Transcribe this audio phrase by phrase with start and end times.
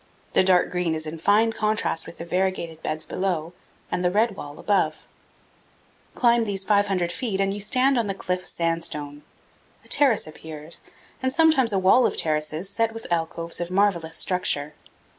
[0.33, 3.53] The dark green is in fine contrast with the variegated beds below
[3.91, 5.05] and the red wall above.
[6.15, 9.21] Climb these 500 feet and you stand on the cliff sandstone.
[9.85, 10.81] A terrace appears,
[11.21, 14.73] and sometimes a wall of terraces set with alcoves of marvelous structure.